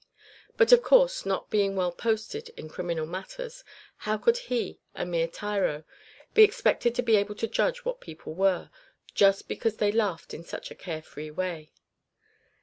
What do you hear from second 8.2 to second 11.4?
were, just because they laughed in such a care free